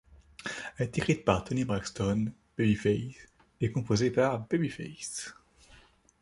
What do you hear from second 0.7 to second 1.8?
Elle est écrite par Toni